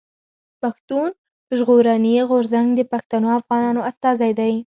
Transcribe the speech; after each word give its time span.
پښتون 0.61 1.07
ژغورني 1.57 2.15
غورځنګ 2.29 2.67
د 2.75 2.81
پښتنو 2.91 3.27
افغانانو 3.39 3.81
استازی 3.89 4.31
دی. 4.39 4.53